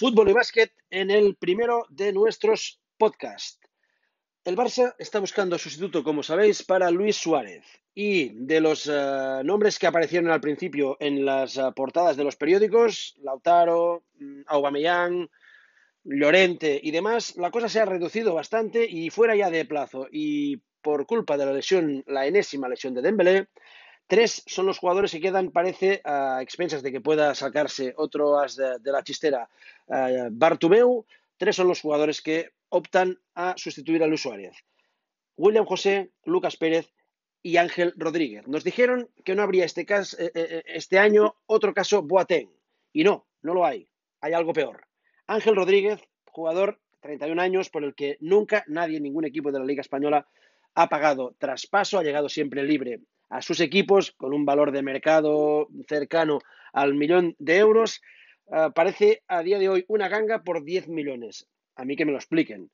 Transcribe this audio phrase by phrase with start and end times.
[0.00, 3.60] fútbol y básquet en el primero de nuestros podcasts.
[4.46, 7.66] El Barça está buscando sustituto, como sabéis, para Luis Suárez.
[7.94, 12.36] Y de los uh, nombres que aparecieron al principio en las uh, portadas de los
[12.36, 15.28] periódicos, Lautaro, mm, Aubameyang,
[16.04, 20.08] Llorente y demás, la cosa se ha reducido bastante y fuera ya de plazo.
[20.10, 23.48] Y por culpa de la lesión, la enésima lesión de Dembélé,
[24.10, 28.56] Tres son los jugadores que quedan, parece, a expensas de que pueda sacarse otro as
[28.56, 29.48] de, la chistera
[29.86, 31.06] uh, Bartumeu.
[31.36, 34.56] Tres son los jugadores que optan a sustituir a Luis Suárez.
[35.36, 36.92] William José, Lucas Pérez
[37.40, 38.48] y Ángel Rodríguez.
[38.48, 42.50] Nos dijeron que no habría este, eh, eh, este año otro caso Boateng.
[42.92, 43.88] Y no, no lo hay.
[44.22, 44.88] Hay algo peor.
[45.28, 46.00] Ángel Rodríguez,
[46.32, 50.26] jugador 31 años, por el que nunca nadie, ningún equipo de la Liga Española
[50.74, 52.98] ha pagado traspaso, ha llegado siempre libre
[53.30, 56.40] a sus equipos con un valor de mercado cercano
[56.72, 58.02] al millón de euros,
[58.46, 61.48] uh, parece a día de hoy una ganga por 10 millones.
[61.76, 62.70] A mí que me lo expliquen.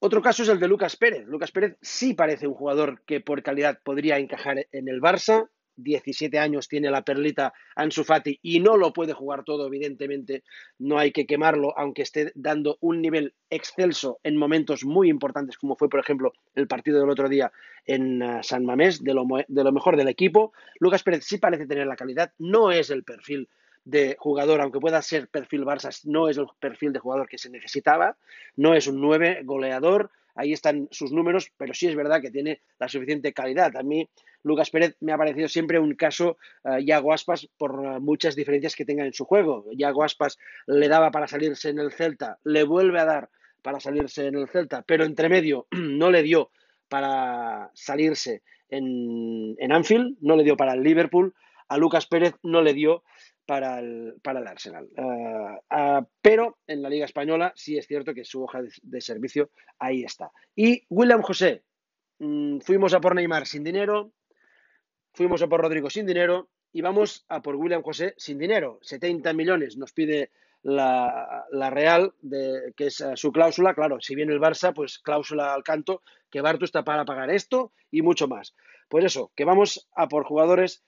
[0.00, 1.26] Otro caso es el de Lucas Pérez.
[1.26, 5.48] Lucas Pérez sí parece un jugador que por calidad podría encajar en el Barça,
[5.78, 10.42] 17 años tiene la perlita Ansu Fati y no lo puede jugar todo, evidentemente,
[10.78, 15.76] no hay que quemarlo, aunque esté dando un nivel excelso en momentos muy importantes, como
[15.76, 17.50] fue, por ejemplo, el partido del otro día
[17.86, 20.52] en uh, San Mamés, de lo, de lo mejor del equipo.
[20.80, 23.48] Lucas Pérez sí parece tener la calidad, no es el perfil
[23.84, 27.48] de jugador, aunque pueda ser perfil Barça, no es el perfil de jugador que se
[27.48, 28.18] necesitaba,
[28.54, 32.60] no es un 9 goleador, ahí están sus números, pero sí es verdad que tiene
[32.78, 33.76] la suficiente calidad.
[33.76, 34.08] A mí
[34.44, 38.76] Lucas Pérez me ha parecido siempre un caso uh, Yago Aspas por uh, muchas diferencias
[38.76, 39.66] que tenga en su juego.
[39.72, 43.30] Yago Aspas le daba para salirse en el Celta, le vuelve a dar
[43.62, 46.50] para salirse en el Celta, pero entre medio no le dio
[46.88, 51.34] para salirse en, en Anfield, no le dio para el Liverpool,
[51.68, 53.02] a Lucas Pérez no le dio
[53.48, 54.90] para el, para el Arsenal.
[54.94, 59.48] Uh, uh, pero en la Liga Española sí es cierto que su hoja de, servicio
[59.78, 60.30] ahí está.
[60.54, 61.62] Y William José,
[62.18, 64.12] mmm, fuimos a por Neymar sin dinero,
[65.14, 68.80] fuimos a por Rodrigo sin dinero y vamos a por William José sin dinero.
[68.82, 70.30] 70 millones nos pide
[70.62, 73.72] la, la Real, de, que es uh, su cláusula.
[73.72, 77.72] Claro, si viene el Barça, pues cláusula al canto, que Bartu está para pagar esto
[77.90, 78.54] y mucho más.
[78.90, 80.84] Pues eso, que vamos a por jugadores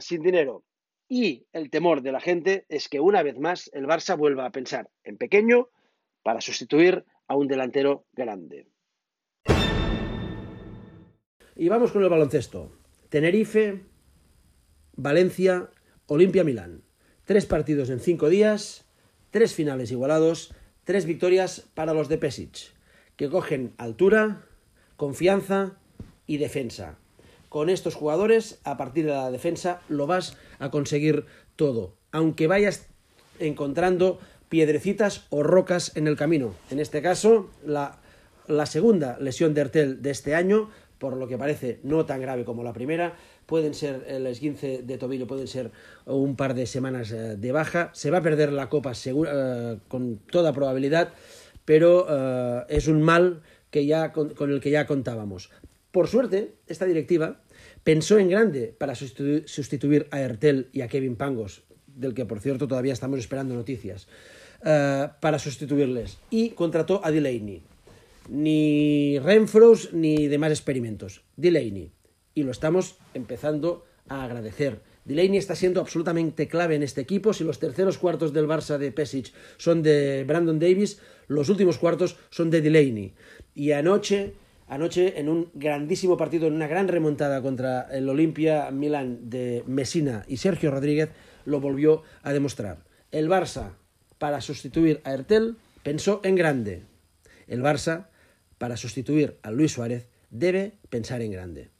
[0.00, 0.64] sin dinero.
[1.08, 4.50] Y el temor de la gente es que una vez más el Barça vuelva a
[4.50, 5.68] pensar en pequeño
[6.22, 8.66] para sustituir a un delantero grande.
[11.54, 12.72] Y vamos con el baloncesto.
[13.08, 13.84] Tenerife,
[14.94, 15.70] Valencia,
[16.06, 16.82] Olimpia Milán.
[17.24, 18.86] Tres partidos en cinco días,
[19.30, 22.74] tres finales igualados, tres victorias para los de Pesic,
[23.16, 24.44] que cogen altura,
[24.96, 25.78] confianza
[26.26, 26.98] y defensa.
[27.56, 31.24] Con estos jugadores, a partir de la defensa, lo vas a conseguir
[31.56, 32.86] todo, aunque vayas
[33.38, 34.18] encontrando
[34.50, 36.52] piedrecitas o rocas en el camino.
[36.70, 37.98] En este caso, la,
[38.66, 40.68] segunda lesión de Ertel de este año
[40.98, 43.14] por lo que parece no tan grave como la primera.
[43.46, 45.70] Pueden ser el esguince de tobillo, pueden ser
[46.04, 47.88] un par de semanas eh, de baja.
[47.94, 51.14] Se va a perder la copa segura, eh, con toda probabilidad,
[51.64, 53.40] pero eh, es un mal
[53.70, 55.50] que ya, con, el que ya contábamos.
[55.90, 57.40] Por suerte, esta directiva
[57.86, 62.66] pensó en grande para sustituir, a Ertel y a Kevin Pangos, del que por cierto
[62.66, 64.08] todavía estamos esperando noticias,
[64.60, 67.62] para sustituirles, y contrató a Delaney
[68.28, 71.22] ni Renfros ni demás experimentos.
[71.36, 71.92] Delaney.
[72.34, 74.80] Y lo estamos empezando a agradecer.
[75.04, 77.32] Delaney está siendo absolutamente clave en este equipo.
[77.32, 82.16] Si los terceros cuartos del Barça de Pesic son de Brandon Davis, los últimos cuartos
[82.30, 83.14] son de Delaney.
[83.54, 84.34] Y anoche,
[84.66, 90.24] anoche en un grandísimo partido, en una gran remontada contra el Olimpia Milán de Messina
[90.28, 91.10] y Sergio Rodríguez,
[91.44, 92.84] lo volvió a demostrar.
[93.12, 93.72] El Barça,
[94.18, 96.82] para sustituir a Ertel, pensó en grande.
[97.46, 98.08] El Barça
[98.58, 101.70] para sustituir a Luis Suárez debe pensar en grande.